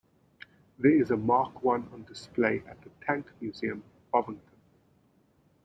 [0.79, 4.57] There is a Mark One on display at The Tank Museum, Bovington.